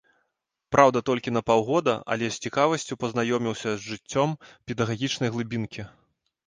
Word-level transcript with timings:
Праўда, 0.75 1.01
толькі 1.09 1.33
на 1.35 1.41
паўгода, 1.49 1.93
але 2.15 2.25
з 2.31 2.41
цікавасцю 2.47 2.99
пазнаёміўся 3.05 3.69
з 3.75 3.81
жыццём 3.93 4.29
педагагічнай 4.71 5.29
глыбінкі. 5.37 5.83